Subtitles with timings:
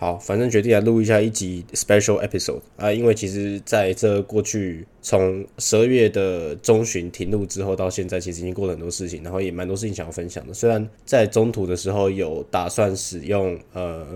[0.00, 10.54] 好，反正决定来录一下一集 special episode 啊，因为其实在这过去从十二月的中旬停录之后到现在，其实已经过了很多事情，然后也蛮多事情想要分享的。
[10.54, 14.06] 虽然在中途的时候有打算使用呃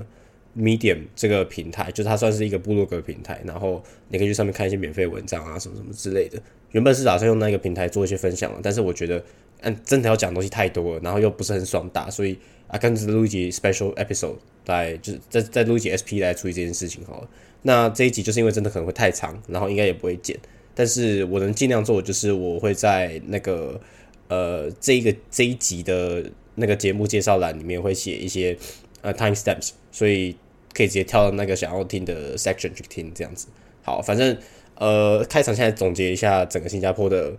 [0.56, 6.40] Medium 这个平台，就它算是一个部落格平台，然后你可以去上面看一些免费文章啊什么什么之类的。
[6.70, 9.22] 原本是打算用那个平台做一些分享但是我觉得
[9.62, 12.38] 嗯真的要讲东西太多了，然后又不是很爽打，所以
[12.68, 14.36] 啊干脆录一集 special episode。
[14.66, 17.28] 来，就是再再录一集 SP 来处理这件事情好了。
[17.62, 20.38] 那这一集就是因为真的可能会太长，然后应该也不会剪，
[20.72, 23.80] 但是我能尽量做，就是我会在那个
[24.28, 26.24] 呃这一个这一集的
[26.54, 28.56] 那个节目介绍栏里面会写一些
[29.00, 30.36] 呃 time stamps，所以
[30.72, 33.48] 可以直接跳到那个想要听的 section 去听这样子。
[33.82, 34.38] 好，反正
[34.76, 37.32] 呃开场现在总结一下整个新加坡的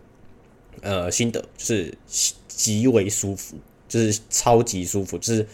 [0.81, 1.93] 呃心得，就是
[2.47, 3.55] 极为舒服，
[3.87, 5.45] 就是超级舒服，就是。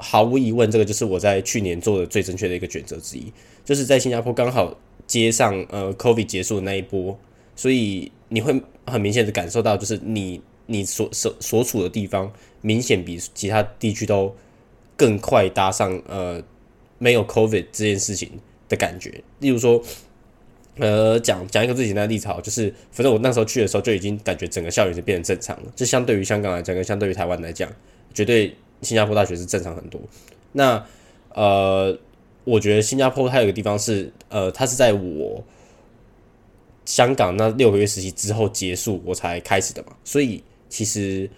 [0.00, 3.32] 毫无疑问，这个就是我在去年做的最正确的一个选择之一，
[3.64, 4.78] 就是在新加坡刚好
[5.08, 7.18] 接上呃 COVID 结束的那一波，
[7.56, 14.32] 所以你会很明显的感受到，就是你你所所所处的地方明显比其他地区都
[14.96, 16.40] 更快搭上呃
[16.98, 18.30] 没有 COVID 这件事情
[18.68, 19.24] 的感觉。
[19.40, 19.82] 例如说，
[20.78, 27.70] 呃，讲讲一个最简单的例子，好，就是反正我那时候去的时候就已经感觉整个校园是变得正常了，就相对于香港来讲，跟相对于台湾来讲，
[28.14, 28.54] 绝对。
[28.80, 30.00] 新加坡大学是正常很多。
[30.52, 30.80] 那
[31.34, 31.98] 呃，
[32.44, 35.42] 我觉得新加坡它有个地方是呃，它是在我
[36.84, 41.28] 香港那六个月实习之后结束我才开始的嘛，所以其实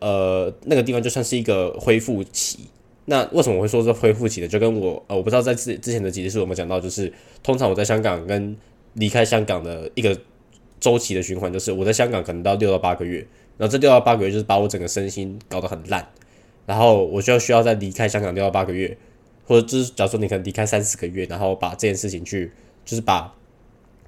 [0.00, 2.58] 呃那个地方就算是一个恢复期。
[3.04, 4.48] 那为什么我会说是恢复期呢？
[4.48, 7.12] 就跟我呃，我不知道在之之前的几集是有没有讲到，就是
[7.44, 8.56] 通常我在香港跟
[8.98, 10.16] 离开香港的一个
[10.78, 16.06] 周期的循环，就是我在香港可能到六到八个月，然后这六到八个月就是把我整个身心搞得很烂。
[16.66, 18.94] 然后我就需要再离开香港六到八个月，
[19.46, 22.52] 或者就是假如说你可能离开三四个月，然后把这件事情去，
[22.84, 23.34] 就是把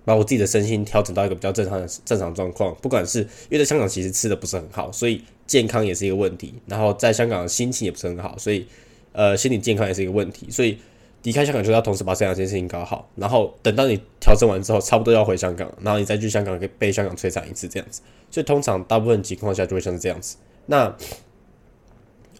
[0.05, 2.77] 把我自己的身心调整到一个比较正常的正常状况。
[2.83, 6.53] 不管是因为在香港其实吃的不是很好，所以健康也是一个问题。
[6.67, 8.67] 然后在香港心情也不是很好，所以
[9.13, 10.51] 呃心理健康也是一个问题。
[10.51, 10.77] 所以
[11.23, 13.09] 离开香港就要同时把这两件事情搞好。
[13.17, 18.01] 然后等到你调整完之后，差不多要回香港，然后你再去香港被被香港摧残一次这样子。
[18.31, 20.37] 所以通常大部分情况下就会像是这样子。
[20.67, 20.95] 那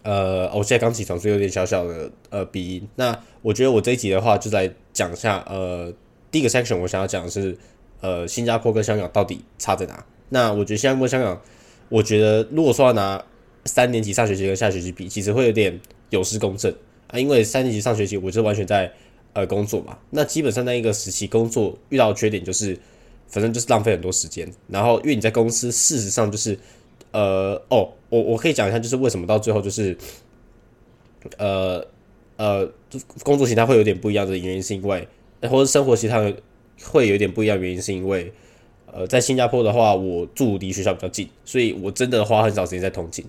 [0.03, 2.87] 呃，我现在刚起床，所以有点小小的呃鼻音。
[2.95, 5.93] 那我觉得我这一集的话，就来讲一下呃
[6.31, 7.55] 第一个 section，我想要讲的是
[7.99, 10.03] 呃新加坡跟香港到底差在哪。
[10.29, 11.39] 那我觉得新加坡、香港，
[11.89, 13.23] 我觉得如果说要拿
[13.65, 16.73] 三年级上学期跟下学期比，其实会有点有失公正
[17.11, 18.91] 啊，因为三年级上学期我就完全在
[19.33, 22.77] 呃工作嘛，那基本上那一个时期工作遇到缺点就是，
[23.27, 26.57] 反正就是浪费很多时间，然后因为你在公司事实上就是。
[27.13, 29.97] 呃哦，我我可以讲一下，就是为什么到最后就是，
[31.37, 31.85] 呃
[32.37, 32.65] 呃，
[33.21, 35.05] 工作形态会有点不一样的原因，是因为
[35.41, 36.33] 或者生活形态
[36.81, 38.31] 会有点不一样，原因是因为，
[38.85, 43.25] 呃，在新加坡的话，我住离学校比较近，所以我真的花很少时间在通勤。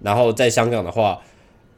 [0.00, 1.20] 然后在香港的话，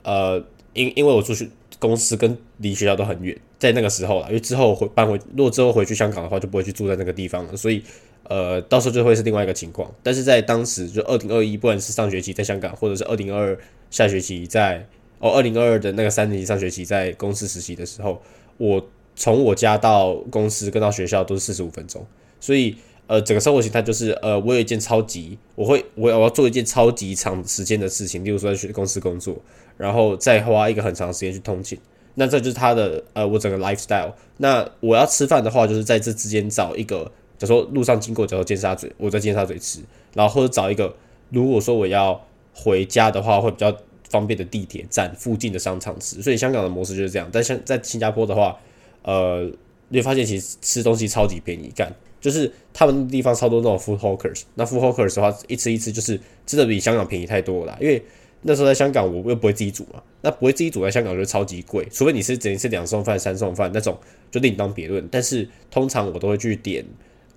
[0.02, 0.44] 呃，
[0.78, 7.82] 因因为我出去公司跟离学校都很远，在那个时候啦，因为之后回搬回，如果之后回去香港的话，就不会去住在那个地方了，所以。
[8.24, 13.58] 呃，到时候就会是另外一个情况，但是在当时就二零二一，不管是上学期在香港，或者是二零二二
[13.90, 14.86] 下学期在
[15.18, 18.20] 哦二零二二的那个三年级上学期在公司实习的时候，
[18.58, 18.86] 我
[19.16, 22.06] 从我家到公司跟到学校都是四十五分钟，
[22.38, 29.34] 所以呃整个生活形态就是呃我有一件超级我会我我要做一件超级长时间的事情，例如说在公司工作，
[29.78, 31.78] 然后再花一个很长时间去通勤，
[32.16, 34.12] 那这就是他的呃我整个 lifestyle。
[34.36, 37.10] 那我要吃饭的话，就是在这之间找一个。
[37.38, 39.78] 就说路上经过，叫做尖沙咀，我在尖沙咀吃，
[40.12, 40.92] 然后或者找一个，
[41.30, 42.20] 如果说我要
[42.52, 43.72] 回家的话，会比较
[44.10, 46.20] 方便的地铁站附近的商场吃。
[46.20, 47.28] 所以香港的模式就是这样。
[47.30, 48.58] 但像在新加坡的话，
[49.02, 49.48] 呃，
[49.88, 54.42] 你会发现其实吃东西超级便宜，干就是他们地方超多那种 food hawkers。
[54.56, 57.78] 那 food hawkers 的话，一吃一次就是真的比香港便宜太多了。
[57.80, 58.02] 因为
[58.42, 63.98] 那时候在香港，我又不会自己煮嘛，那不会自己煮在香港就超级贵，除非你是整一次两送饭、三送饭那种，
[64.30, 65.06] 就另当别论。
[65.10, 66.84] 但是通常我都会去点。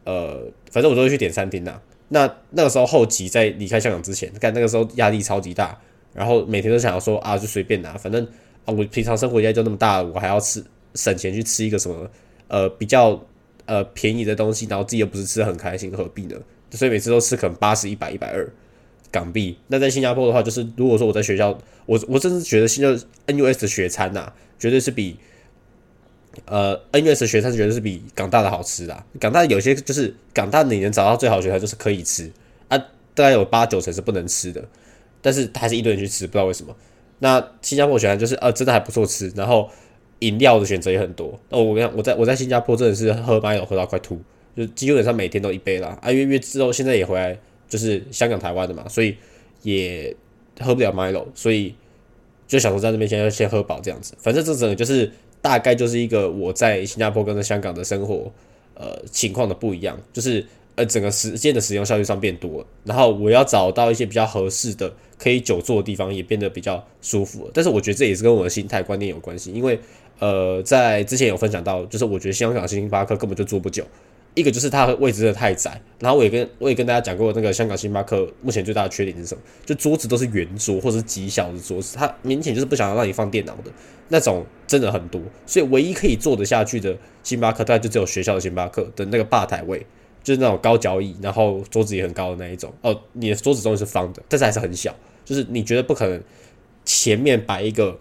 [0.03, 1.79] 呃，反正我都会去点餐厅呐。
[2.07, 5.79] 那那个时候后期在离开香港之前，看那个时候压力超级大，
[6.11, 8.25] 然后每天都想要说啊，就随便拿，反正
[8.65, 10.63] 啊，我平常生活压力就那么大，我还要吃
[10.95, 12.09] 省钱去吃一个什么
[12.47, 13.23] 呃比较
[13.67, 16.35] 呃便宜的东西，然后自己又不是吃的很开心，何必呢？
[16.71, 18.51] 所以每次都吃可能八十一百一百二
[19.11, 19.57] 港币。
[19.67, 25.17] 那在新加坡的话，就是如果说我在学校，我我真是觉得新加 NUS 的学餐呐，绝对是比。
[26.45, 29.03] 呃，NUS 学餐绝对是比港大的好吃的。
[29.19, 32.31] 港大有些就是港大你能找到最好的学餐就是可以吃
[32.69, 32.77] 啊，
[33.13, 34.63] 大概有八九成是不能吃的，
[35.21, 36.73] 但是还是一堆人去吃，不知道为什么。
[37.19, 39.69] 那新加坡学餐就是呃真的还不错吃，然后
[40.19, 41.37] 饮料的选择也很多。
[41.49, 44.21] 哦，我跟你讲，我在我在新加坡真的是喝 Milo 喝到快吐，
[44.55, 45.99] 就基本上每天都一杯啦。
[46.01, 47.37] 啊，因为因为之后现在也回来，
[47.71, 49.15] 就是香港、台湾的嘛，所以
[49.61, 50.13] 也
[50.59, 51.73] 喝不了 Milo，所以
[52.45, 54.13] 就想说在那边先先喝饱这样子。
[54.19, 55.09] 反正这整个就是
[55.41, 58.29] 大概就是一个我在新加坡跟在香港的生活
[58.73, 60.45] 呃情况的不一样，就是
[60.75, 67.49] 呃整个时间的使用效率上变多了，然后我要找到一些比较合适的可以久坐的地方也变得比较舒服。
[67.53, 69.79] 但是我觉得这也是跟我的心态观念有关系，因为
[70.19, 73.85] 呃在之前有分享到，就是我觉得香港星巴克根本就坐不久。
[74.33, 79.41] 一个就是它的位置真的太窄，然后我也跟我也跟大家讲过，那个香港星巴克目前最大的缺点是什么？
[79.65, 83.71] 就桌子都是圆桌或者是极小的桌子，它明显就是不想要让你放电脑的
[84.07, 85.21] 那种，真的很多。
[85.45, 89.85] 所以唯一可以坐得下去的星巴克，大概就只有学校的星巴克的那个吧台位，
[90.23, 92.73] 就是那种高脚椅，然后桌子也很高的那一种。
[92.81, 94.95] 哦，你的桌子终于是方的，但是还是很小，
[95.25, 96.21] 就是你觉得不可能
[96.85, 97.97] 前面摆一个。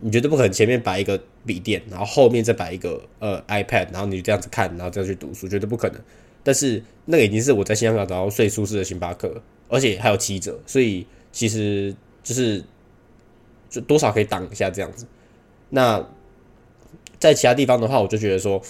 [0.00, 6.00] 你觉得不可能前面摆一个笔电，然后后面再摆一个呃 iPad，然后你这样子看，然后这样去读书，绝对不可能。
[6.42, 9.32] 但是那个已经是我在新香港找到最舒适的星巴克，
[9.68, 12.64] 而且还有七折，所以其实就是
[13.70, 15.06] 就多少可以挡一下这样子。
[15.70, 16.04] 那
[17.18, 18.60] 在其他地方的话，我就觉得说，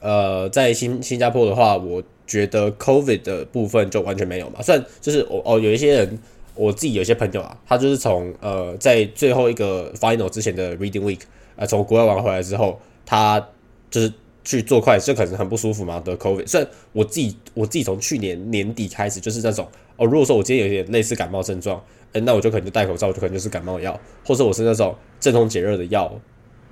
[0.00, 4.62] 呃，在新新加坡的话，我觉得 COVID 的部分就完全没有嘛。
[4.62, 6.18] 虽然就是我哦，有一些人。
[6.54, 11.20] 我自己有些朋友啊，他就是从呃在最后一个 final 之前的 reading week，
[11.56, 13.44] 呃从国外玩回来之后，他
[13.90, 14.12] 就是
[14.44, 16.46] 去做快，就可能很不舒服嘛，得 covid。
[16.46, 19.66] 虽然我自己我自己从去年年底开始就是那种
[19.96, 26.12] 哦，如果说我今天有点类似感冒症状，哎，那我就可能就戴口罩，我就可能就是感冒药，或者我是那种镇痛解热的药，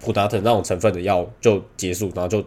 [0.00, 2.44] 普达疼那种成分的药就结束，然后就。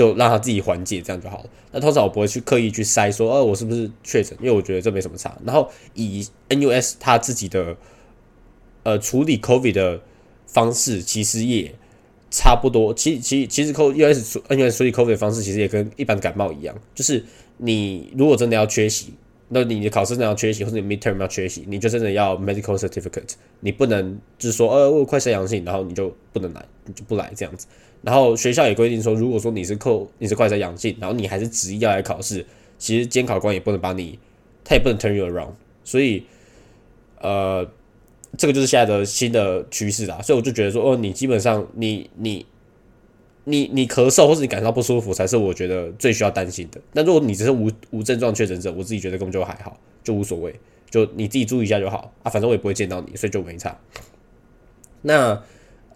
[0.00, 1.50] 就让他自己缓解，这样就好了。
[1.72, 4.34] 那通常我不会去刻意去筛说，呃，我是不是确诊？
[4.40, 5.36] 因为我觉得这没什么差。
[5.44, 7.76] 然后以 NUS 他自己的
[8.82, 10.00] 呃处理 COVID 的
[10.46, 11.74] 方式，其实也
[12.30, 12.94] 差不多。
[12.94, 16.74] 其其其实，NUS 处 NUS 处理 COVID 的方式，其实也跟一般感冒一样。
[16.94, 17.22] 就是
[17.58, 19.12] 你如果真的要缺席，
[19.52, 23.32] 那你的考试真的要缺席，或者你 midterm 要缺席，你就真的要 medical certificate。
[23.58, 27.66] 你不能就是说，呃，我快筛阳性，然后你就不能来，你就不来这样子。
[28.02, 32.46] 然后学校也规定说，如果说你是扣你是快筛阳性，然后你还是执意要来考试，
[32.78, 34.16] 其实监考官也不能把你，
[34.64, 35.52] 他也不能 turn you around。
[35.82, 36.22] 所以，
[37.20, 37.68] 呃，
[38.38, 40.22] 这个就是现在的新的趋势啦。
[40.22, 42.46] 所以我就觉得说，哦，你基本上你你
[43.44, 46.80] 你你咳嗽或者你感到不舒服，才是我觉得最需要担心的。
[46.92, 50.54] 那如果你只是无无症状确诊者，我自己觉得根本就还好，就无所谓，
[50.90, 52.30] 就你自己注意一下就好啊。
[52.30, 53.78] 反正我也不会见到你，所以就没差。
[55.02, 55.42] 那。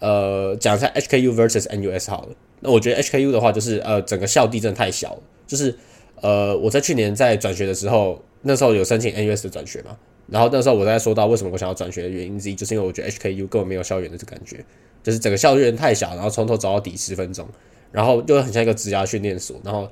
[0.00, 2.34] 呃，讲一下 HKU versus NUS 好了。
[2.60, 5.18] 那我觉得 HKU 的话，就是呃，整个校地真的太小。
[5.46, 5.74] 就是
[6.20, 9.96] 呃，我在去年在转学的时候，那时候有申请 NUS 的转学嘛。
[10.28, 14.64] 然后那时候我在说到为什么我想要转学的原因之一，就是因为我觉得 HKU 根本没有校园的这感觉，
[15.02, 17.48] 就是整个校园太小，然后从头找到底十分钟，
[17.92, 19.60] 然后又很像一个职涯训练所。
[19.64, 19.90] 然后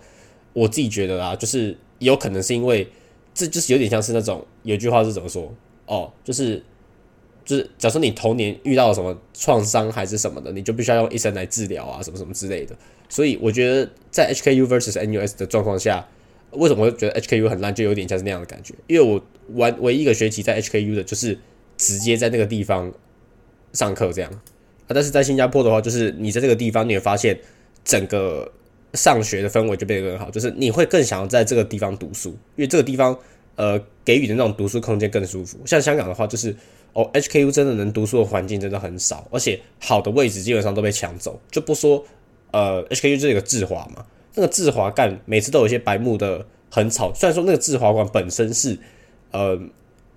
[0.53, 2.89] 我自己觉得啊，就是有可能是因为
[3.35, 5.53] 这就是有点像是那种有句话是怎么说
[5.87, 6.63] 哦，就是。
[7.45, 12.73] 就是假设你童年遇到什么创伤还是什么的，你就必须要用医生来治疗啊，什么什么之类的。
[13.09, 16.07] 所以我觉得在 HKU versus NUS 的状况下，
[16.53, 18.75] 为什么会觉得 HKU 很烂，就有点像是那样的感觉。
[18.87, 19.23] 因为我
[19.55, 21.39] 玩唯一一个学期在 HKU 的，就是
[21.77, 22.93] 直接在那个地方
[23.73, 24.89] 上课这样啊。
[24.89, 27.39] 但是在新加坡的话，就是你在这个地方，你会发现
[27.85, 28.51] 整个
[28.95, 33.19] 上学的氛围就变得更好，就是你会更想要在这个地方读书，因为这个地方
[33.57, 35.59] 呃给予的那种读书空间更舒服。
[35.67, 36.55] 像香港的话，就是。
[36.95, 41.41] 哦，HKU 真的能读书的环境真的很少，而且好的位置基本上都被抢走。
[41.51, 42.05] 就不说，
[42.51, 47.13] 呃，HKU 这个智华嘛，那个智华干每次都有一些白目的很吵。
[47.15, 48.79] 虽然说那个智华馆本身是
[49.31, 49.59] 呃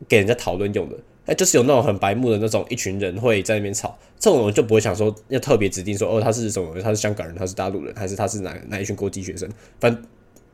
[0.07, 0.95] 给人家讨论用的，
[1.25, 9.49] 哎，就是有那种很白目的那种一群人会在那边吵，这种人就不会想说要特别指定说哦他是什么，他是香港人，他是大陆人，还是他是哪哪一群国际学生。
[9.79, 10.03] 反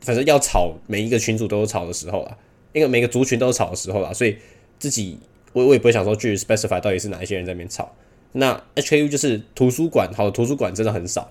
[0.00, 2.36] 反正要吵，每一个群组都有吵的时候啦，
[2.72, 4.36] 因为每个族群都有吵的时候啦，所以
[4.78, 5.18] 自己。
[5.54, 7.94] 我我也不会想说去 specify 到底是哪一些人在那边吵。
[8.32, 11.30] 那 HKU 就是图书馆，好图书馆真的很少。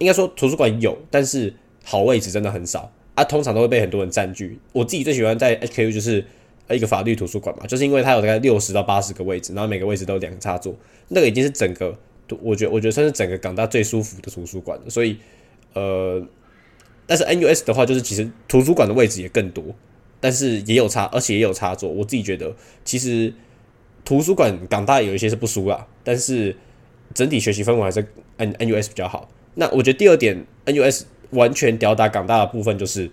[0.00, 1.54] 应该说图书馆有，但是
[1.84, 4.58] 好位置真的很少啊，通常都会被很多人占据。
[4.72, 6.24] 我自己最喜欢在 HKU 就是
[6.68, 10.74] 一个法律图书馆嘛，就是因为它有大概六十到八十个位置，然后每个位置都有两个插座，
[11.08, 11.96] 那个已经是整个，
[12.42, 14.90] 我觉得我觉得算是整个港大最舒服的图书馆了。
[14.90, 15.16] 所以
[15.74, 16.20] 呃，
[17.06, 19.64] 但是 NUS 的话，就是其实图书馆的位置也更多，
[20.18, 21.88] 但是也有插，而且也有插座。
[21.88, 22.54] 我自己觉得
[22.84, 23.32] 其实。
[24.02, 26.56] 图书馆港大有一些是不输啦，但是
[27.12, 28.04] 整体学习氛围还是
[28.38, 29.28] N N U S 比较好。
[29.54, 33.10] 那我觉得第二点 N U S 完全吊打港大的部分就是，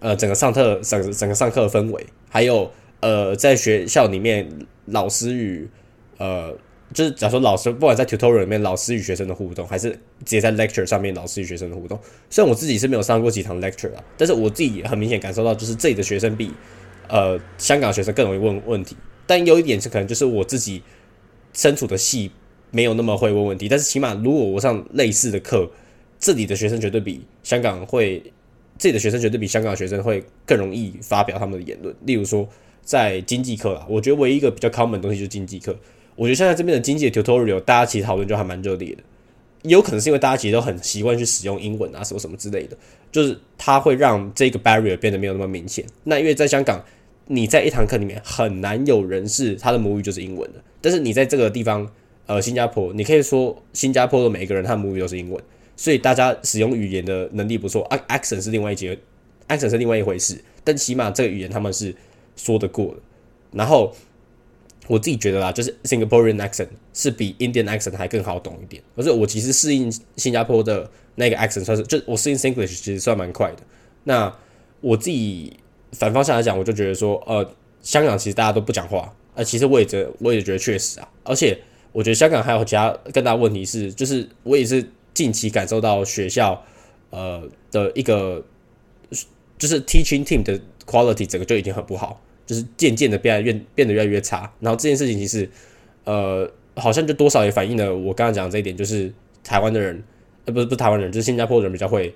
[0.00, 2.70] 呃，整个上课整整个上课的氛围，还有
[3.00, 4.48] 呃，在学校里面
[4.86, 5.68] 老师与
[6.18, 6.56] 呃
[6.94, 11.98] 就是假如说老师不管在 tutorial 里面老师与学生的互动，还是直接在 lecture 上面老师与学生的互动。
[12.30, 16.52] 虽然我自己是没有上过几堂 lecture 啊，但是我自己也很明显感受到，就是这里的学生比
[17.08, 18.96] 呃香港学生更容易问问题。
[19.26, 20.82] 但有一点是可能就是我自己
[21.52, 22.30] 身处的系
[22.76, 25.66] 没有那么会问问题，但是起码如果我上类似的课，
[26.18, 28.22] 这里的学生绝对比香港会，
[28.76, 31.94] 这里的学生绝对比香港学生会更容易发表他们的言论。
[32.04, 32.46] 例如说
[32.82, 35.74] 在经济课啊，我觉得唯一一个比较 common 的东西就是经济课。
[36.16, 39.02] 我觉得现在这边的经济的 tutorial，大家其实讨论就还蛮热烈的，
[39.62, 42.76] 有可能是因为大家其实都很习惯去使用英文啊，什么什么之类的，
[43.10, 45.84] 就是它会让这个 barrier 变得没有那么明显。
[46.04, 46.84] 那因为在香港，
[47.26, 51.90] 你在一堂课里面很难有人是他的母语就是英文的，但是你在这个地方，
[52.26, 55.42] 呃，新加坡，你可以说新加坡的每一个人他的母语都是英文，
[55.76, 57.82] 所以大家使用语言的能力不错。
[57.84, 58.98] 啊，accent 是另外一节
[59.48, 61.94] ，accent 是另外一回事，但起码这个语言他们是
[62.36, 63.00] 说得过的，
[63.52, 63.94] 然后。
[64.88, 68.80] 我自己觉得啦，就是 Singaporean accent 是比 Indian accent 还更好懂一点。
[68.94, 73.64] 而且我其实适应新加坡的那个 accent 算是，就我适应 Singlish 其实算蛮快的。
[74.04, 74.32] 那
[74.80, 75.56] 我自己
[75.90, 77.44] 反方向来讲，我就觉得说，呃，
[77.82, 81.08] 香港其实大家都不讲话，呃，其实我也觉我也觉得确实啊。
[81.24, 81.58] 而且
[81.96, 84.84] 我觉得香港还有其他更大问题是，就是我也是
[85.14, 86.62] 近期感受到学校
[87.08, 88.44] 呃的一个，
[89.56, 92.20] 就是 teaching team 的 quality 整个就已经很不好。
[92.44, 95.50] 就是渐渐的变得越变得越来越差，然后这件事情其实，
[96.04, 99.12] 呃，好像就多少也反映了我刚刚讲的这一点，就是
[99.42, 100.00] 台湾的人，
[100.44, 102.14] 呃，不是不是台湾人，就是新加坡人比较会，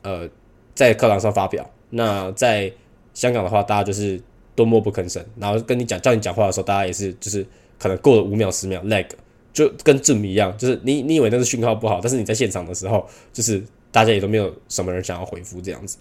[0.00, 0.26] 呃，
[0.74, 1.68] 在课堂上发表。
[1.90, 2.72] 那在
[3.12, 4.18] 香港的话，大家就是
[4.54, 7.46] 都默不吭声，然后跟你讲叫你讲话的时候，大家也是就是
[7.78, 9.06] 可能过了五秒十秒 lag，
[9.52, 15.98] 就跟字母一样，就是你你以为那是讯号不好，但是你在现场的时候，就是大家也都没有什么人想要回复这样子。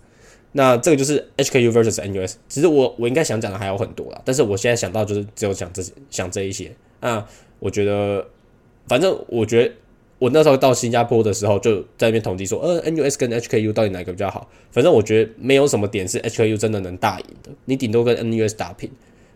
[0.54, 2.36] 那这个就是 HKU versus NUS。
[2.48, 6.74] 其实我我应该想讲的还有很多啦，但是我现在想到就是只有讲这，想这一些。
[7.02, 7.24] 那
[7.60, 8.26] 我觉得，
[8.88, 9.74] 反正我觉得
[10.20, 14.50] 我那时候到新加坡的时候就在那边统计说，呃，NUS 跟 HKU 到底哪个比较好？
[14.72, 18.90] 反正我觉得没有什么点是 HKU 真的能大赢的，你顶多跟 NUS 打平。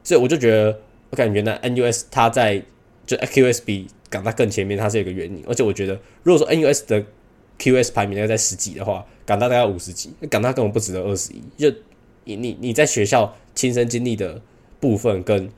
[0.04, 0.80] 所以我就觉得，
[1.12, 2.64] 我感觉呢，NUS 它在
[3.06, 5.44] 就 QS 比港大更前面，它是有个原因。
[5.48, 7.04] 而且我觉得，如果说 NUS 的
[7.60, 11.42] QS 排名大概在十几的话，港大大概五十几，港大根本不值得二十一。
[11.58, 11.70] 就
[12.24, 14.42] 你你你在学校亲身经历的
[14.80, 15.50] 部分，跟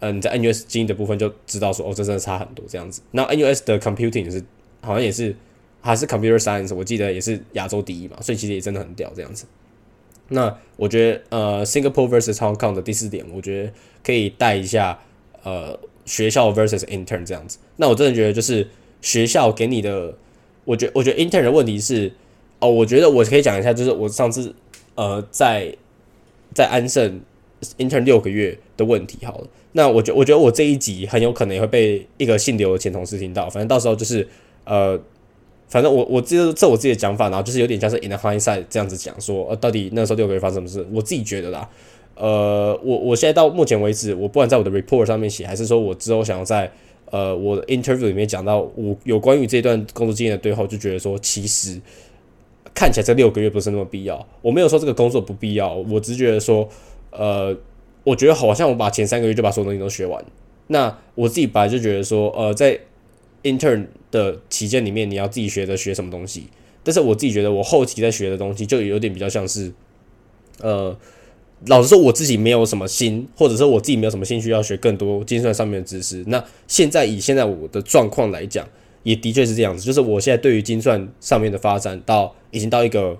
[0.00, 3.00] 嗯你在 NUS 经历的部分，就知道说哦，这真的差很多这样子。
[3.10, 4.42] 那 NUS 的 computing 是
[4.82, 5.34] 好像也是
[5.80, 9.46] 还是 computer science，我记得也是亚洲第一嘛，所以其实也真的很屌这样子。
[10.28, 13.72] 那我觉得呃 Singapore versus Hong Kong 的第四点，我觉得
[14.04, 14.98] 可以带一下
[15.42, 17.58] 呃学校 versus intern 这样子。
[17.76, 18.68] 那我真的觉得就是
[19.00, 20.14] 学校给你的。
[20.64, 22.12] 我觉我觉得 intern 的问题是，
[22.58, 24.54] 哦，我觉得我可以讲一下，就是我上次
[24.96, 25.74] 呃在
[26.52, 27.22] 在安盛
[27.78, 29.46] intern 六个月的问题好了。
[29.72, 33.48] 那我觉我觉得我这一集很有可能也会被一个姓刘的前同事听到。
[33.48, 34.28] 反正到时候就是
[34.64, 35.00] 呃，
[35.68, 40.86] 反正我我这这我自己的讲法，然后就是有点像是 in the hindsight 这样子讲说，呃，到底那时候六个月发生什么事？
[40.92, 41.68] 我自己觉得啦，
[42.14, 46.70] 呃，我我现在到目前为止，我不管在我的 report 上面写，还是说我之后想要在
[47.10, 51.80] 呃，我的 interview 里面讲到我有关于这段工作经验的对话，就觉得说，其实
[52.74, 54.26] 看起来这六个月不是那么必要。
[54.42, 56.68] 我没有说这个工作不必要，我只是觉得说，
[57.10, 57.56] 呃，
[58.04, 60.24] 我觉得好像我把前三个月就把所有东西都学完。
[60.68, 62.78] 那我自己本来就觉得说，呃，在
[63.42, 66.44] intern 的期间里面，你要自己学的学什么东西。
[66.84, 69.72] 但是我自己觉得，我后期在学的东西就有点比较像是，
[70.60, 70.96] 呃。
[71.66, 76.22] 老实说，我自己没有什么心，或者说我自己没有什么兴趣要学更多精算上面的知识。
[76.28, 78.64] 那现在以现在我的状况来讲，
[79.02, 83.18] 也的确是这样子，就是我现在对于精算上面的发展，到已经到一个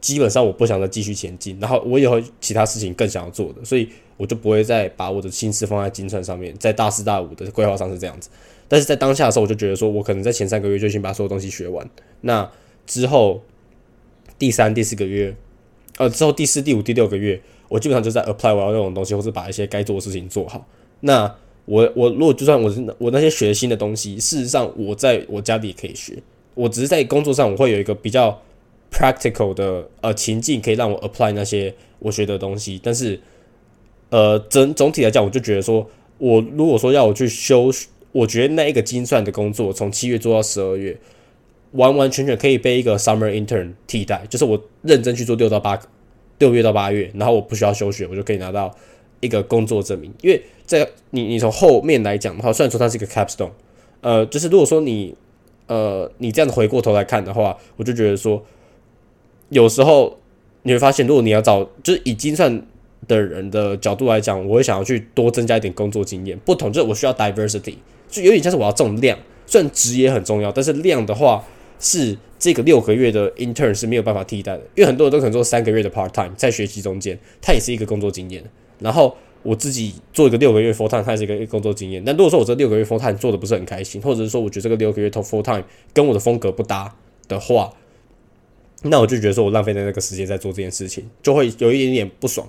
[0.00, 8.28] 基本上我不想再继续前进，然后我以后其他事情更想要做的，所以我就不会再把我的心思放在精算上面，在大四大五的规划上是这样子。
[8.72, 11.86] 但是在当下的时候，我就觉得说我可能在前三个月就已经把所有东西学完，
[12.22, 12.50] 那
[12.86, 13.42] 之后
[14.38, 15.36] 第三、第四个月。
[15.98, 17.38] 呃，之后第四、第五、第六个月，
[17.68, 20.66] 我基本上就在 apply 我要用的东西，或是把一些该做的事情做好。
[21.00, 21.36] 那
[21.66, 26.16] 我我如果就算我是我那些学新的东西，事实上我在我家里也可以学。
[26.54, 28.40] 我只是在工作上我会有一个比较
[28.90, 32.80] practical 的呃情境，可以让我 apply 那些我学的东西。
[32.82, 33.20] 但是
[34.08, 35.86] 呃整总体来讲，我就觉得说，
[36.16, 37.70] 我如果说要我去修，
[38.12, 40.96] 我觉得那一个精算的工作，从七月做到十二月。
[41.72, 45.80] 完完全全可以被一个 summer intern 替代，就是我认真去做六到八
[46.36, 48.70] 六月到八月，然后我不需要休学，我就可以拿到
[49.20, 50.12] 一个工作证明。
[50.20, 53.52] 因为在你你从后面来讲的话，虽然说它是一个 capstone，
[54.02, 55.14] 呃，就是如果说你
[55.66, 58.44] 呃你这样子回过头来看的话，我就觉得说，
[59.48, 60.18] 有时候
[60.64, 62.66] 你会发现，如果你要找就是以精算
[63.08, 67.76] 的人的角度来讲，我会想要去多增加一点工作经验，不同就是我需要 diversity。
[68.12, 71.42] 就有点像是我要重量，虽然值也很重要，但是量的话
[71.80, 78.44] 是这个六个月的 intern 是没有办法替代的，因为很多人都可能做三个月的 part time，在学习中间，它也是一个工作经验。
[78.78, 82.02] 然后我自己做一个六个月 full time，它是一个工作经验。
[82.04, 85.64] 但如果说我这六个月 full time 做的不是很开心，或者是说我觉得这个六个月 full time
[85.94, 86.94] 跟我的风格不搭
[87.26, 87.72] 的话，
[88.82, 92.46] 那我就觉得说我浪费的那个时间在做这件事情，就会有一点点不爽。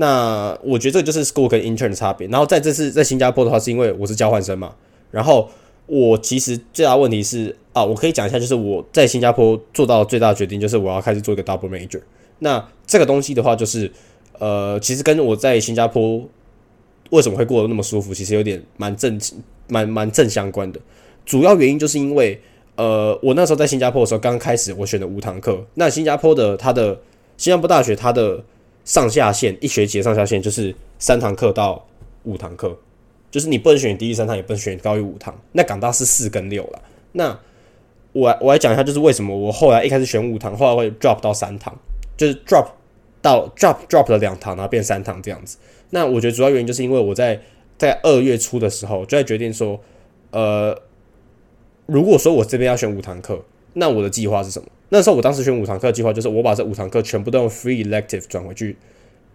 [0.00, 2.28] 那我觉得这就是 school 跟 intern 的差别。
[2.28, 4.72] 然后在这次在新加坡的话，是因为我是交换生嘛。
[5.10, 5.50] 然后
[5.86, 12.00] 我其实最大问题是啊，我可以讲一下，就是我在新加坡做到最大的决定，就是我要开始做一个 double major。
[12.38, 13.90] 那这个东西的话，就是
[14.38, 16.22] 呃，其实跟我在新加坡
[17.10, 19.20] 为什么会过得那么舒服，其实有点蛮正
[19.66, 20.80] 蛮蛮正相关的。
[21.26, 22.40] 主要原因就是因为
[22.76, 25.66] 呃，我那时候在新加坡的时候，刚开始我选的五堂课。
[25.74, 27.00] 那新加坡的它的
[27.36, 28.44] 新加坡大学它的
[28.88, 31.86] 上下限一学期的上下限就是三堂课到
[32.22, 32.74] 五堂课。
[33.30, 35.38] 就是你不能选低于三堂，也不能选高于五堂。
[35.52, 36.82] 那港大是四跟六了。
[37.12, 37.38] 那
[38.14, 41.76] 我我来讲一下，就是为什么我后来一开始选五堂，后来会 drop 到三堂，
[42.16, 42.68] 就是 drop
[43.20, 45.58] 到 drop drop 了两堂，然后变三堂这样子。
[45.90, 47.38] 那我觉得主要原因就是因为我在
[47.76, 49.78] 在二月初的时候就在决定说，
[50.30, 50.80] 呃，
[51.84, 54.68] 如果说我这边要选五堂课，那我的计划是什么？
[54.90, 58.76] 那时候我当时选五堂课计划就是我把这五堂课全部都用 free elective 转回去，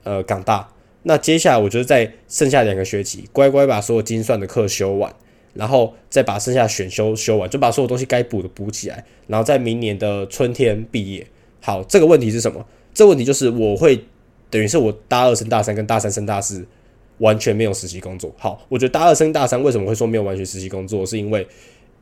[0.03, 0.67] 呃，港大。
[1.03, 5.13] 那接下来，我就是在剩下两个学期，乖乖把所有精算的课修完，
[5.53, 11.27] 然后再把剩下选修修完，就把所有东西该补的补起来，然后在明年的春天毕业。
[11.60, 12.65] 好，这个问题是什么？
[12.93, 14.01] 这问题就是我会
[14.50, 16.65] 等于是我大二升大三跟大三升大四
[17.17, 18.33] 完全没有实习工作。
[18.38, 21.45] 好，我觉得大二升大三为什么会说没有完全实习工作，是因为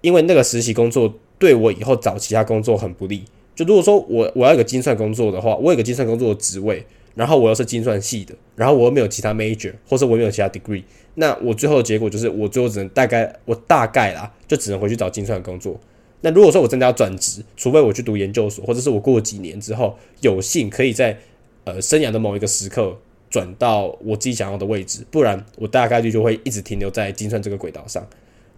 [0.01, 3.23] 因为那个实习工作对我以后找其他工作很不利。
[3.61, 6.85] 就如果说我我要一个精算工作的话，我有个精算工作的职位。
[7.13, 10.81] 然后我又是精算系的，然后我又没有其他 major，或者我没有其他 degree，
[11.15, 15.77] 那我最后的结果就是我最后只能大概我大概啦，就只能回去找精算工作。
[16.21, 21.17] 那如果说我真的要转职，除非我去读研究所，或者是我过几年之后有幸可以在
[21.65, 22.97] 呃生涯的某一个时刻
[23.29, 28.07] 转到我自己想要的位置，不然我大概率就会一直停留在精算这个轨道上。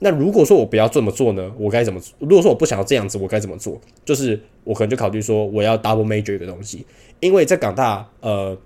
[0.03, 2.13] 那如果说我不要这么做呢，我该怎么做？
[2.19, 3.79] 如果说我不想要这样子，我该怎么做？
[4.03, 6.85] 就是我可能就考虑说我要 double major 的东西。
[7.21, 8.57] 因为在港大，呃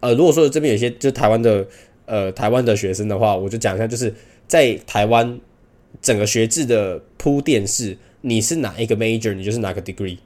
[0.00, 1.66] 呃，如果说这边有些就是台湾的
[2.06, 4.14] 呃台湾的学生的话，我就讲一下，就是
[4.46, 5.38] 在台湾
[6.00, 10.16] 整个学制的铺垫是，你是哪一个 major，你就是哪个 degree。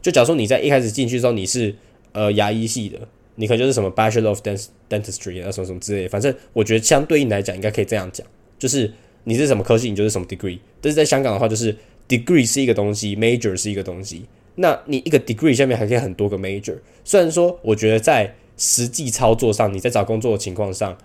[0.00, 1.74] 就假如说你在一开始进去的时候你是
[2.12, 3.00] 呃牙医系的，
[3.34, 4.40] 你可能就是什么 Bachelor of
[4.88, 6.06] Dentistry 啊什么什么之类。
[6.06, 8.24] 反正我觉得相对应来讲，应该可以这样讲，
[8.60, 8.92] 就是
[9.24, 10.58] 你是什么科系，你就是什么 degree。
[10.80, 11.76] 但是在香港的话，就是
[12.08, 14.24] degree 是一个东西，major 是一个东西。
[14.56, 20.96] 那你一个 degree 下面还可以很多个 major，虽然说我觉得在实际操作上，你在找工作的情况上，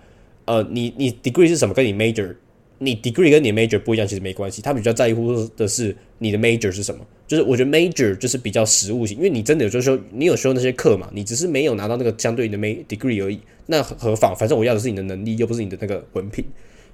[0.44, 2.34] 呃，你你 degree 是什么跟你 major，
[2.78, 16.44] 你 degree 跟你 major 不一样，其实没关系，他比较在乎的是你的 major 是什么，就是我觉得 major 就是比较实务性，因为你真的有就说你有时候那些课嘛，你只是没有拿到那个相对应的 ma degree 而已，那何妨，反正我要的是你的能力，又不是你的那个文凭。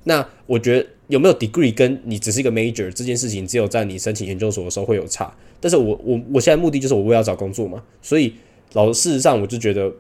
[0.04, 5.34] 那我觉得有没有 degree 跟你只是一个 major 这件事情，只有在你申请研究所的时候会有差。
[5.60, 8.34] 但是我我我现在目的就是我为了找工作嘛，所以
[8.74, 9.90] 老事实上我就觉得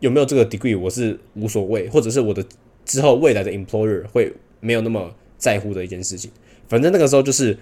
[0.00, 2.44] 有没有这个 degree 我是无所谓，或者是我的
[2.84, 6.30] 之后未来的 employer 会没有那么在乎的一件事情。
[6.68, 7.56] 反正那个时候就是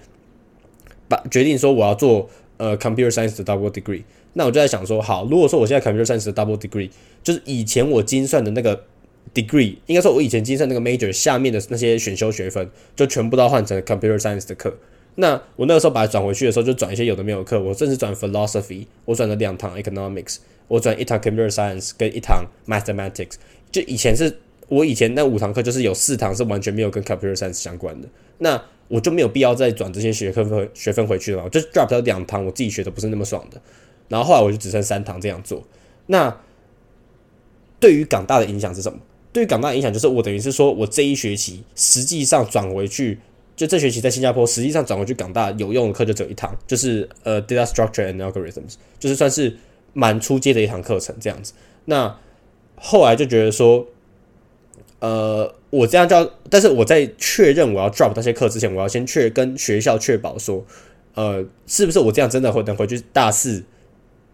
[1.07, 4.03] 把决定说我要做呃 computer science 的 double degree。
[4.33, 6.89] 那我就在想说，好，如果说我现在 computer science 的 double degree
[7.23, 8.83] 就是以前我精算的那个。
[9.33, 14.75] Degree 应该说，我以前精算那个 major 下面的那些选修学分，就全部都换成 computer science 的课。
[15.15, 17.59] 那我那个时候把它转回去的时候，就转一些有的没有课。
[17.61, 20.37] 我甚至转 philosophy，我转了两堂 economics，
[20.67, 23.33] 我转一堂 computer science 跟一堂 mathematics。
[23.71, 24.35] 就以前是
[24.67, 28.07] 我以前那五堂课，就是有四堂是完全没有跟 computer science 相关的。
[28.37, 33.61] 那我就没有必要再转这些学科分学分回去了，我就 drop 掉两堂我自己学的不是那么爽的。
[34.07, 35.63] 然后后来我就只剩三堂这样做。
[36.07, 36.35] 那
[37.79, 38.97] 对于港大的影响是什么？
[39.31, 43.19] 对港大影响就是，我等于是说我这一学期实际上转回去，
[43.55, 49.55] 就这学期在新加坡实际上转回去港大有用的课就只有一堂，就是呃 data structure and algorithms，就是算是
[49.93, 51.53] 蛮出阶的一堂课程这样子。
[51.85, 52.17] 那
[52.75, 53.85] 后来就觉得说，
[54.99, 60.65] 呃，我这样叫，但是我在确认我要 drop 那些课之前，我要先确跟学校确保说，
[61.13, 63.63] 呃，是不是我这样真的会等回去大四。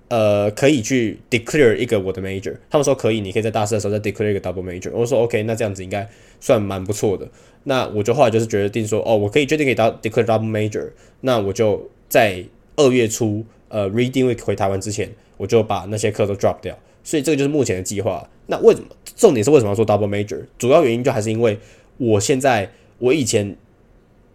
[0.08, 4.92] 呃，可以去 declare 一个我的 major，他们说可以，你可以在大四的时候再 declare 一个 double major。
[4.94, 6.08] 我说 OK，那这样子应该
[6.40, 7.28] 算蛮不错的。
[7.64, 10.92] 那我就后来就是决定说，哦，我可以决定可以到 declare double major，
[11.22, 12.44] 那我就在
[12.76, 16.78] 二月初，呃，reading week 回台湾之前，我就把那些课都 drop 掉。
[17.04, 18.30] 所以这个就是目前的计划。
[18.48, 20.40] 那为什么重点是为什么要做 double major？
[20.58, 21.58] 主要原因就还是因为
[21.98, 23.56] 我现在我以前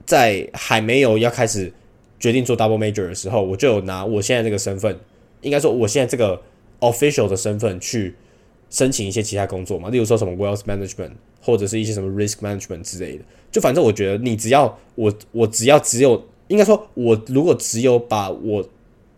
[0.05, 1.73] 在还没有要开始
[2.19, 4.99] 决定做 double major 的时候，我就有拿我现在这个身份，
[5.43, 6.41] 应该说我现在这个
[6.81, 8.15] official 的身份去
[8.69, 13.25] 申请一些其他工作嘛，例如说什么 wealth management 或者是一些什么 risk management 之类的。
[13.51, 18.69] 就反正我觉得，你只要我我只要只有，应该说，我如果只有把我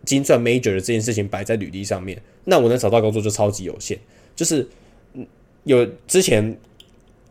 [0.05, 3.99] 精算 major 的这件事情摆在履历上面，那我能找到工作就超级有限。
[4.35, 4.69] 就是
[5.65, 6.59] 有之前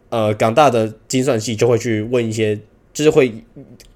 [0.10, 2.60] 呃港大的精算系就会去问一些。
[2.94, 3.34] 就是会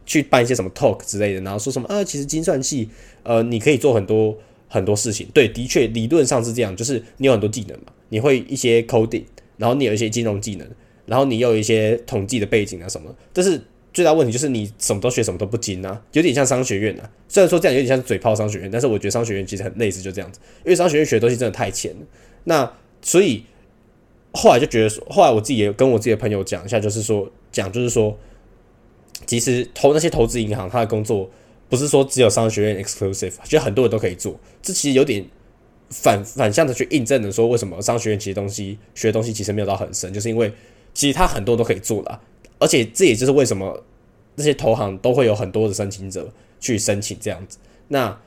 [0.06, 2.90] 去办一些什么 talk 之类的，然后说什么啊，其实精算系
[3.24, 4.34] 呃，你可以做很多
[4.76, 5.26] 很多事情。
[5.34, 9.24] 对，的确理论上是这样，就是你有很多技能嘛，你会一些 coding，
[9.58, 10.68] 然后你有一些金融技能，
[11.06, 13.16] 然后你有一些统计的背景啊什么。
[13.32, 13.60] 但是
[13.94, 17.10] 最大问题就是你什么都学，什么都不精啊，有点像商学院啊。
[17.30, 20.40] 虽然说这样有点像嘴炮商学院，但是我觉得商学院其实很类似，就这样子。
[20.66, 22.06] 因为商学院学的东西真的太浅了。
[22.44, 23.44] 那所以
[24.34, 28.18] 后来就觉得，后来我自己也跟我自己的朋友讲一下，就是说讲，就是说。
[29.26, 31.28] 其实投那些投资银行，他的工作
[31.68, 34.40] 不是说只有商学院 exclusive，就很多人都可以做。
[34.62, 35.26] 这其实有点
[35.90, 40.54] 反反向的去印证了说，为什么商学院其实东西学的东西其实没有到很深，就是因为
[40.94, 42.22] 其实他很多都可以做了。
[42.60, 43.84] 而且这也就是为什么
[44.36, 47.58] 那些投行都会有很多的申请者去申请这样子。
[47.88, 48.18] 那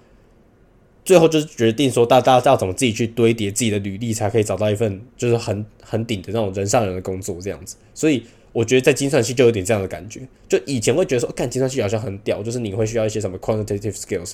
[1.04, 7.76] 最后就是决定说，大大家要怎么自己去堆叠自己的履历，才可以找到一份就是很很顶的那种人上人的工作这样子。
[7.94, 8.24] 所以。
[8.52, 14.32] 我觉得在精算系就有点这样的感觉，就以前会觉得说，看精算系好像很屌，就是你会需要一些什么 quantitative skills，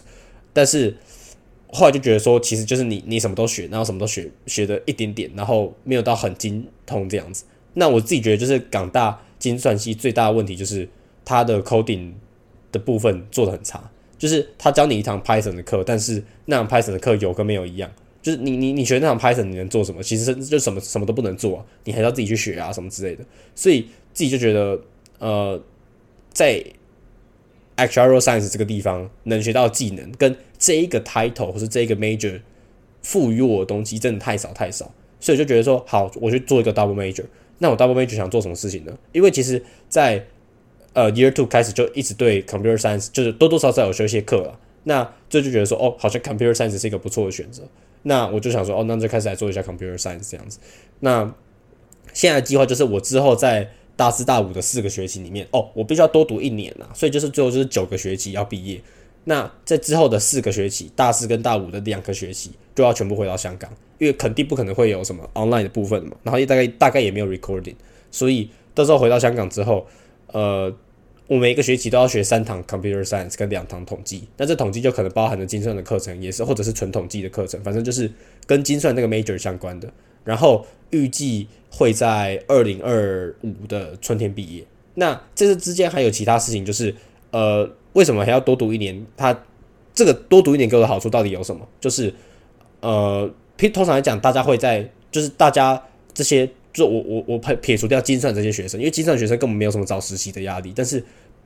[0.52, 0.96] 但是
[1.68, 7.44] 后来就觉得说，其实就是你你什么都学，然后什么都学学的一点点，然后没有到很精通这样子。
[7.74, 10.88] 那我自己觉得，就是港大精算系最大的问题就是
[11.24, 12.12] 它的 coding
[12.70, 17.90] 的部分做的很差，就是他教你一堂 Python 的课，但是那堂 Python 的课有跟没有一样。
[18.22, 20.02] 就是你你你学那场 Python 你能做什么？
[20.02, 23.22] 其实就什么什么都不能做，你还要自己去学啊什么之类的。
[23.54, 24.80] 所以自己就觉得，
[25.18, 25.60] 呃，
[26.32, 26.64] 在
[27.76, 32.40] Actuarial Science 这个地方能学到技能，跟这一个 title 或是这一个 major
[33.02, 34.90] 赋予我的东西真的太少太少。
[35.20, 37.24] 所以就觉得说，好，我去做一个 double major。
[37.58, 38.96] 那我 double major 想做什么事情呢？
[39.12, 40.24] 因为其实，在
[40.94, 44.58] 呃 Year Two 开始就一直对 Computer Science 就是多多少少有学一些课了。
[44.84, 47.62] 那这就觉得说，哦，好像 Computer Science 是一个不错的选择。
[48.06, 50.58] 那我就想说，哦，那就开始来做一下 computer science 这样子。
[51.00, 51.34] 那
[52.12, 58.80] 现在的计划就是，我之后在大四、大五的四个学期里面，哦，我必须要多读一年呐，所以就是最后就是九个学期要毕业。
[59.24, 67.74] 那在之后的四个学期，大四跟大五的两个学期，就要全部回到香港，因为肯定不可能会有什么 online 的部分嘛，然后也大概大概也没有 recording，
[68.10, 69.86] 所以到时候回到香港之后，
[70.28, 70.74] 呃。
[71.26, 78.12] 我每一个学期都要学三堂 computer science 跟两堂统计，那这统计就可能包含了精算的课程，也是或者是纯统计的课程，反正就是
[78.46, 79.90] 跟精算那个 major 相关的。
[80.24, 84.64] 然后预计会在二零二五的春天毕业。
[84.94, 86.94] 那这之间还有其他事情，就是
[87.30, 89.06] 呃，为什么还要多读一年？
[89.16, 89.38] 他
[89.94, 91.68] 这个多读一年给我的好处到底有什么？
[91.80, 92.12] 就是
[92.80, 95.80] 呃，通通常来讲，大家会在就是大家
[96.12, 96.50] 这些。
[96.74, 100.72] 就我我我撇撇除掉精算这些学生，因为精算学生根本没有什么找实习的压力。
[100.74, 101.00] 但是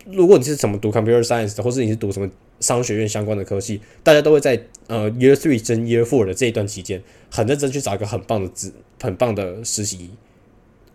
[0.06, 2.28] 如果你是怎么读 computer science 的，或是你是读什么
[2.60, 10.10] 商学院相关的科系，大家都会在呃 year three 跟 year four 的这一段期间，很认真去找一个很棒的职很棒的实习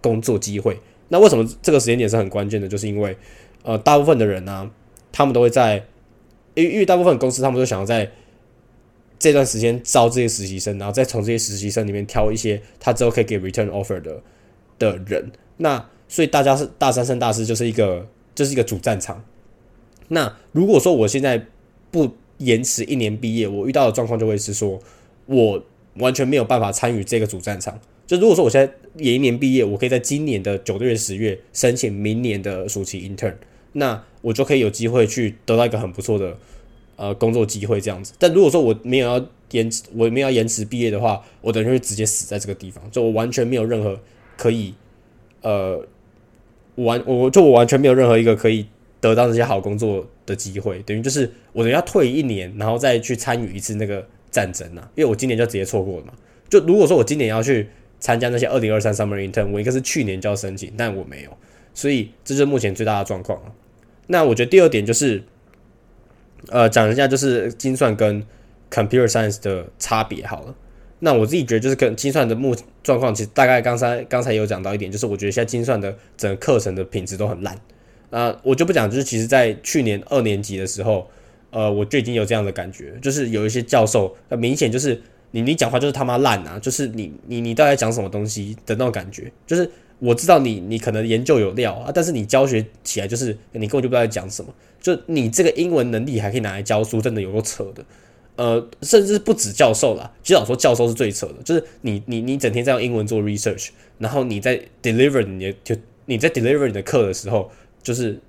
[0.02, 0.80] 工作机会。
[1.10, 2.68] 那为什么这个时间点是很关键的？
[2.68, 3.16] 就是因为
[3.63, 4.70] 呃大部分的人呢，
[5.12, 5.86] 他们都会在，
[6.56, 8.12] 因为因为大部分公司他们都想要在。
[9.20, 14.22] 这段时间招这些实习生，然后再从这些实习生里面挑一些他之后可以给 return offer 的
[14.78, 15.32] 的人。
[15.56, 19.24] 那所以大家是大三升大四就是一个这是一个主战场。
[20.10, 21.46] 那如果说我现在
[21.91, 24.80] 不延迟一年毕业，我遇到的状况就会是说，
[25.26, 25.63] 我
[25.96, 27.80] 完全没有办法参与这个主战场。
[28.06, 33.36] 就如果说我现在延一年毕业，我可以在今年的九月十月申请明年的暑期 intern，
[33.74, 36.38] 那我就可以有机会去得到一个很不错的。
[36.96, 44.00] 呃，工作机会这样子，但如果说我没有要延迟，我没有要延迟毕业的话，我等于会直接死在这个地方，就我完全没有任何
[44.38, 44.76] 可以，
[45.41, 45.84] 呃，
[46.76, 48.66] 完，我就我完全没有任何一个可以
[49.00, 56.14] 得到这些好工作的机会，等于就是我等于要退一年，然后再去参与一次那个战争啊，因为我今年就直接错过了嘛。
[56.50, 57.68] 就如果说我今年要去
[58.00, 61.38] 参加那些二零二三 summer intern，我应该是去年就要申请，但我没有，
[61.74, 63.40] 所以这是目前最大的状况。
[64.08, 65.24] 那我觉得第二点就是。
[66.50, 68.22] 呃，讲一下就是精算跟
[68.70, 70.54] computer science 的差别好了。
[71.06, 77.60] 那我自己觉得就是跟精算的目状况，其实大概刚才刚才有讲到一点，就是我觉得现在精算的整个课程的品质都很烂。
[78.10, 81.06] 啊，我就不讲，就是其实在去年二年级的时候，
[81.50, 97.84] 呃，我就已经有这样的感觉，就是有一些教授，明显就是你你讲话就是他妈烂啊，就是你你你到底讲什么东西的那种感觉，就是我知道你你可能研究有料啊，但是你教学起来就是你根本就不知道在讲什么，就你这个英文能力还可以拿来教书，真的有够扯的。
[98.36, 103.69] 呃，甚至不止教授啦，至少说教授是最扯的，就是你你你整天在用英文做 research，
[104.00, 105.76] 然后你在 deliver 你的就
[106.08, 107.52] 你在 deliver 你的课的时候，
[107.84, 108.19] 就是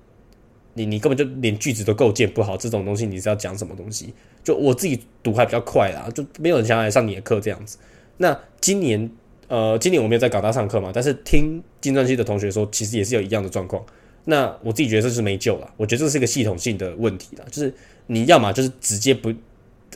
[0.75, 4.13] 你你根本就连句子都构建不好，这种东西你是要讲什么东西？
[4.43, 7.79] 就我自己读还比较快啦，就没有人想要来上你的课这样子。
[8.17, 9.09] 那今年
[9.47, 13.83] 呃，今年我没有在港大上课嘛，但是听计算机的同学说，其实也是有一样的状况。
[14.25, 17.73] 那我自己觉得这是没救了，我觉得这是一个系统性的问题了，就是
[18.05, 19.33] 你要么就是直接不。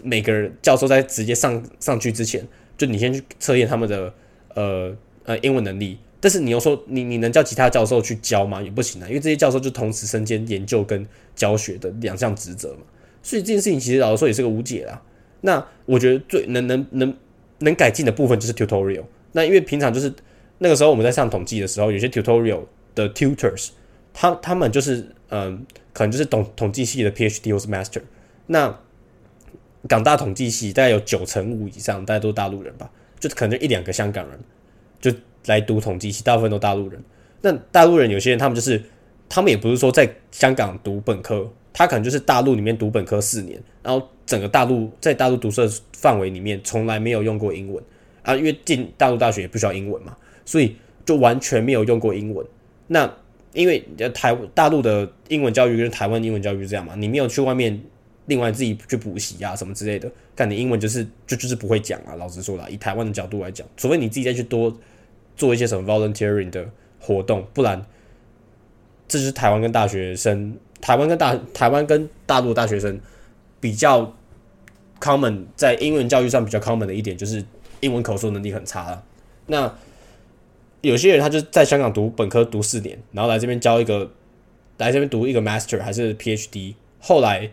[0.04, 2.46] 每个教授在直接上上去之前，
[2.78, 4.14] 就你先去测验他们的
[4.56, 5.98] 呃呃英文能力。
[6.22, 8.62] 但是你又说你你能叫其他教授去教吗？
[8.62, 12.82] 也不行啊，因为这些教授就同时身兼研究跟教学的两项职责嘛。
[13.24, 15.02] 所以这件事情其实老实说也是个无解啦。
[15.42, 17.16] 那我觉得最能能能
[17.60, 19.04] 能改进的部分就是 tutorial。
[19.32, 20.14] 那因为平常就是
[20.58, 23.70] 那个时候我们在上统计的时候，有些 tutorial 的 tutors，
[24.14, 28.02] 他他们就是嗯，可能就是懂统计系的 PhD 或是 Master。
[28.48, 28.78] 那
[29.88, 34.40] 港大统计系大概有九成五以上，大家都大陆人吧，就可能一两个香港人
[35.00, 35.10] 就
[35.46, 37.02] 来读统计系，大部分都大陆人。
[37.42, 38.84] 那大陆人有些人他们就是，
[39.30, 47.82] 他们也不是说在香港读本科，他可能就是大陆里面读本科四年，然后整个大陆在大陆读书范围里面从来没有用过英文
[48.24, 52.46] 啊，因为进大陆大学也不需要英文嘛，所以就完全没有用过英文。
[52.88, 53.10] 那
[53.54, 53.82] 因为
[54.14, 57.82] 台大陆的英文教育跟台湾英文教育是这样嘛，你没有去外面。
[58.30, 62.14] 另外自己去补习啊什么之类的，看你英文就是就就是不会讲啊。
[62.14, 64.72] 老实说啦，以台湾的角度来讲，除非你自己再去多
[65.36, 67.84] 做一些什么 volunteering 的活动，不然
[69.08, 73.02] 这是台湾跟大学生，台湾跟大台湾跟大陆大学生
[73.60, 74.16] 比较
[75.02, 77.44] common 在英文教育上比较 common 的一点就是
[77.80, 79.04] 英文口说能力很差了。
[79.48, 79.74] 那
[80.82, 84.12] 有些人他就在香港读本科读四年，然后来这边教一个
[84.78, 87.50] 来这边读一个 master 还是 PhD，后来。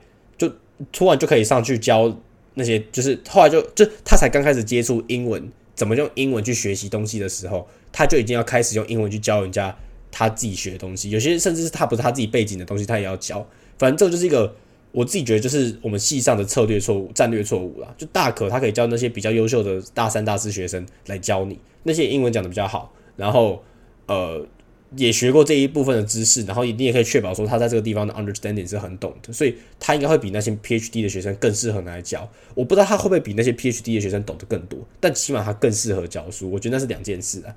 [0.93, 2.15] 突然就可以上去教
[2.55, 9.77] 那些，就是后来就就他才刚开始接触英文，怎么用英文去学习东西的时候，他就已经要开始用英文去教人家
[10.11, 11.11] 他自己学的东西。
[11.11, 13.47] 有些甚至是他不是他自己背景的东西，他也要教。
[13.79, 14.55] 反正这就是一个
[14.93, 17.95] 我自己觉得就是我们系上的策略错误、战略错误啦。
[17.99, 23.63] 就大可他可以教那些比较优秀的大三、大四学生来教你，那些英文讲的比较好，然后
[24.07, 24.47] 呃。
[24.95, 32.31] 也学过这一部分的知识，然后你也可以确保说他在这个地方的 understanding 是很懂的，所以他应该会比那些 PhD 的学生更适合拿来教。
[32.55, 36.49] 我不知道他会不会比那些 PhD 的学生懂得更多，但起码他更适合教书。
[36.51, 37.51] 我觉得那是两件事啊。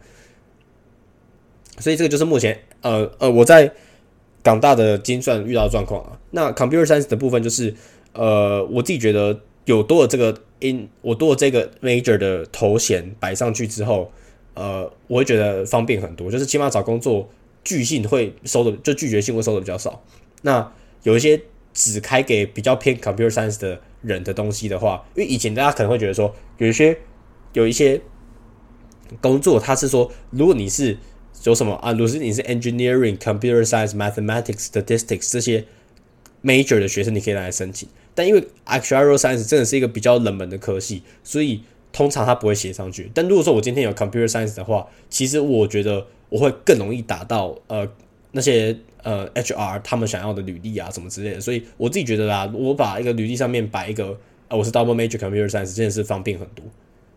[1.77, 3.71] 所以这个就是目前呃呃我在
[4.41, 6.19] 港大的精算遇到的状况啊。
[6.31, 7.73] 那 Computer Science 的部分就是
[8.13, 14.11] 呃我自己觉得有多了这个 in 我多了这个 major 的头衔摆上去之后。
[14.59, 17.29] 呃，我会觉得方便很多，就是起码找工作
[17.63, 20.03] 拒信会收的，就拒绝信会收的比较少。
[20.41, 20.69] 那
[21.03, 21.41] 有一些
[21.73, 26.97] 只开给比较偏 computer science 的人的东西的话，因为以前大家可能会觉得说，有一些
[27.53, 28.01] 有一些
[29.21, 30.97] 工作，他是说，如果你是
[31.45, 35.63] 有什么啊，如果是你是 engineering、computer science、mathematics、statistics 这些
[36.43, 37.87] major 的学生，你可以来申请。
[38.13, 41.63] 但因为 actuarial science 真的是一个比较冷门的科系，所以。
[41.91, 47.87] 通常他不会写上去，但如果说我今天有 computer science 的话，其实我觉得我会更容易达到呃
[48.31, 56.63] 那些呃 HR 他们想要的履历啊什么之类的，所以我自己觉得啦，我把一个履历上面摆一个呃我是 double major computer science 真的是方便很多，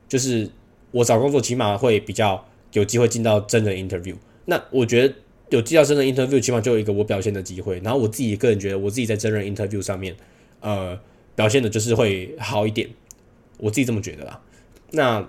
[0.08, 0.48] 就是
[0.90, 4.14] 我找工作起码会比较有机会进到真人 interview，
[4.46, 5.14] 那我觉得
[5.50, 10.16] 有进到真人 interview 起码就有一个我表现的机会，然后我自己个人觉得我自己在真人 interview 上面
[10.60, 10.98] 呃
[11.36, 12.88] 表现的就是会好一点，
[13.58, 14.40] 我自己这么觉得啦。
[14.92, 15.28] 那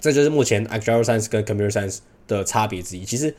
[0.00, 3.04] 这就是目前 actual science 跟 computer science 的差别之一。
[3.04, 3.34] 其实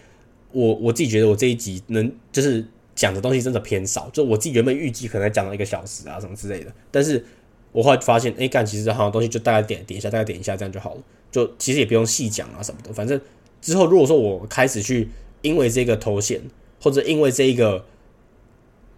[0.52, 7.24] 我我自己觉得我这一集能就是讲的东西真的偏少，就我自己原本预计可能讲到一个小时啊什么之类的，但是
[7.72, 12.92] 我后来发现，哎，干其实好像东西就大概点点一下，大概点一下这样就好了，就其实也不用细讲啊什么的。
[12.92, 13.20] 反正
[13.62, 15.08] 之后如果说我开始去
[15.44, 16.42] 因为这个头衔
[16.82, 17.86] 或者因为这一个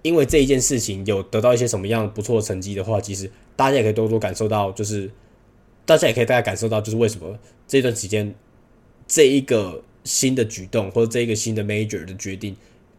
[0.02, 5.12] 因为这一件事情有得到一些什么样不错的成绩的话，其实大家也可以多多感受到，就是。
[5.90, 7.36] 大家也可以大概感受到，就是为什么
[7.68, 8.32] 这段时间
[9.08, 12.56] 这一个新的举动或者这一个新的 major 的决定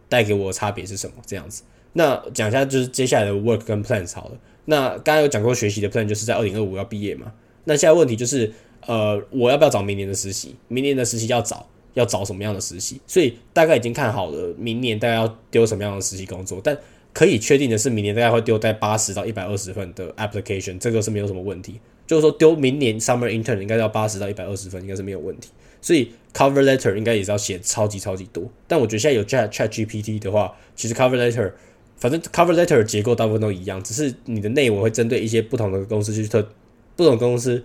[0.08, 1.14] 带给我的差别是什么？
[1.24, 4.38] 这样子，那讲一下就是接下来的 work 跟 plans 好了。
[4.64, 7.32] 那刚刚有讲过学习的 plan，就是在二零二五要毕业嘛。
[7.62, 8.52] 那现在问题就是，
[8.84, 10.56] 呃，我要不要找明年的实习？
[10.66, 13.00] 明年的实习要找，要找什么样的实习？
[13.06, 16.76] 所以大概已经看好了明年大概要丢什么样的实习工作，但
[17.12, 21.78] 可以确定的是，明年大概会丢在八十到一百二十份的 application，这个是没有什么问题。
[22.10, 25.48] 就是说丢明年 summer intern 应该要八十到一百二十分，应该是没有问题。
[25.80, 28.42] 所以 cover letter 应该也是要写超级超级多。
[28.66, 31.52] 但我觉得现在有 Chat Chat GPT 的话，其实 cover letter
[31.98, 36.50] 反正 cover letter 结构大部分都一样，只是你的内文会针对一些不同的公司去特
[36.96, 37.62] 不同公司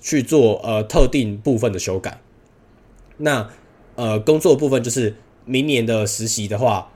[0.00, 2.20] 去做呃特定部分的修改。
[3.16, 3.50] 那
[3.96, 6.92] 呃工作部分就是明年的实习的话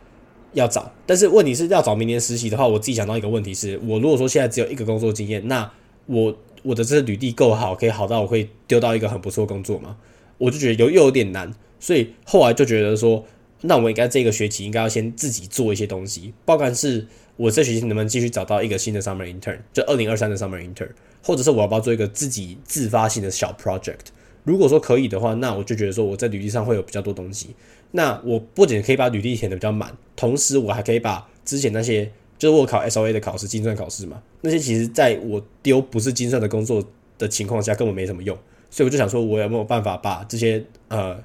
[0.53, 5.69] 要找，但是问题是要找明年实习的话，我自己想到一个问题是，我如果说现在只有一个工作经验，那
[6.07, 9.97] 我我的这个履历够好，可以好到我会丢到一个很不错的工作吗？
[10.39, 13.25] 我就觉得有又有点难，所以后来就觉得说，
[13.63, 20.91] 那我应该这个学期应该要先自己做一些东西，包括是我这学期能不能继续找到一个新的 summer intern，就二零二三的 summer intern，
[21.23, 24.07] 或者是我要不要做一个自己自发性的小 project。
[24.45, 27.49] 如果说可以的话，那我就觉得说我在履历上会有比较多东西。
[27.91, 36.83] 那我不仅可以把履历填的比较满，同时我还可以把之前那些就是我考 S O A 的考试、精算考试嘛，那些其实在我丢不是精算的工作
[37.19, 38.37] 的情况下根本没什么用。
[38.71, 41.19] 所以我就想说，我有没有办法把这些呃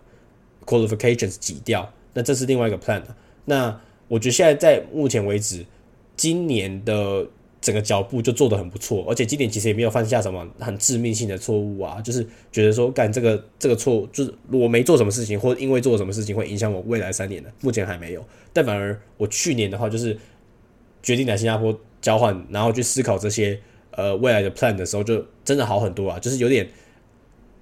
[0.65, 1.91] qualifications 挤掉？
[2.13, 3.01] 那这是另外一个 plan
[3.45, 5.65] 那我觉得现在在目前为止，
[6.17, 7.27] 今年的。
[7.63, 12.21] 整个脚步就做得很不错，而且今年其实也没有犯下什么很致命性的错误啊，就是
[12.51, 18.25] 觉得说干这个这个错误，就是我没做什么事情，或因为做什么事情会影响我未来三年的，目前还没有。
[18.51, 20.19] 但反而我去年的话，就是
[21.03, 23.59] 决定来新加坡交换，然后去思考这些
[23.91, 26.67] 呃未来的 plan 的时候，就真的好很多啊，就是有点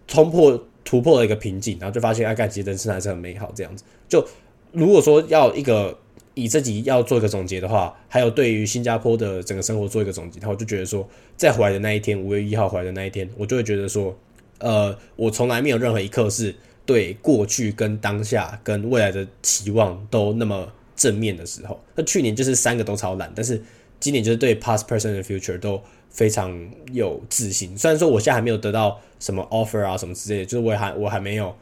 [0.08, 3.84] 冲破突破了一个瓶颈，然后就发现哎干其实人生还是很美好这样子。
[4.08, 4.26] 就
[4.72, 5.98] 如果说要一个。
[6.34, 14.18] 以自己要做一个总结的话，还有对于新加坡的整个生活做一个总结，然后就觉得说，在回来的那一天，五月一号回来的那一天，我就会觉得说，
[14.60, 21.80] 呃，我从来没有任何一刻是对过去跟当下跟未来的期望都那么正面的时候。
[21.96, 23.62] 那去年就是三个都超烂，但是
[24.00, 27.78] 今年就是对 past, present future 都非常有自信。
[27.78, 31.56] 虽然说我现在还没有得到什么 offer 啊什么之类的，就是我还我还没有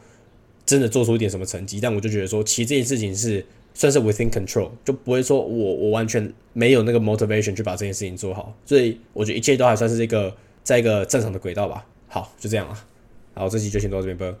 [0.64, 3.44] 真的做出一点什么成绩，但我就觉得说，其实这件事情是。
[3.72, 11.86] 算是 within control，就不会说我我完全没有那个 motivation 去把这件事情做好，所以我觉得一切都还算是一个在一个正常的轨道吧。
[12.08, 12.76] 好，就这样了，
[13.32, 14.38] 好，这期就先到这边吧。